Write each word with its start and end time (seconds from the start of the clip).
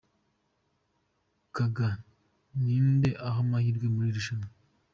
Gaga 1.55 1.89
ni 2.61 2.75
nde 2.91 3.09
aha 3.27 3.39
amahirwe 3.45 3.85
muri 3.93 4.07
iri 4.11 4.17
rushanwa?. 4.17 4.49